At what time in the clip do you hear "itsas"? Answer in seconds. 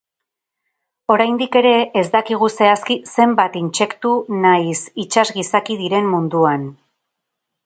5.05-5.27